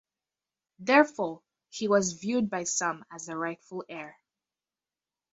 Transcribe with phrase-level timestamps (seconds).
[0.79, 4.17] Therefore, he was viewed by some as the rightful heir.